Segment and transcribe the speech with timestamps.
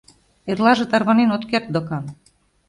[0.51, 2.05] —Эрлаже тарванен от керт докан.